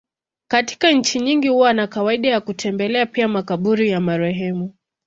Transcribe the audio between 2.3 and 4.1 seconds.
kutembelea pia makaburi ya